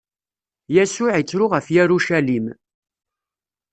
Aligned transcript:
Yasuɛ 0.75 1.13
ittru 1.21 1.45
ɣef 1.53 1.67
Yarucalim. 1.75 2.45